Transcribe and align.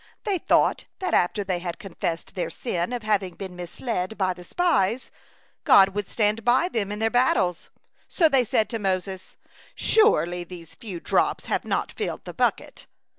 They 0.23 0.39
thought 0.39 0.85
that 0.97 1.13
after 1.13 1.43
they 1.43 1.59
had 1.59 1.77
confessed 1.77 2.33
their 2.33 2.49
sin 2.49 2.91
of 2.91 3.03
having 3.03 3.35
been 3.35 3.55
misled 3.55 4.17
by 4.17 4.33
the 4.33 4.43
spies, 4.43 5.11
God 5.63 5.89
would 5.89 6.07
stand 6.07 6.43
by 6.43 6.69
them 6.69 6.91
in 6.91 6.97
their 6.97 7.11
battles, 7.11 7.69
so 8.07 8.27
they 8.27 8.43
said 8.43 8.67
to 8.69 8.79
Moses: 8.79 9.37
"Surely 9.75 10.43
these 10.43 10.73
few 10.73 10.99
drops 10.99 11.45
have 11.45 11.65
not 11.65 11.91
filled 11.91 12.25
the 12.25 12.33
bucket." 12.33 12.87